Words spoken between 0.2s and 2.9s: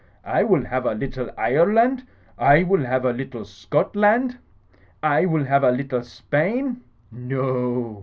I will have a little Ireland. I will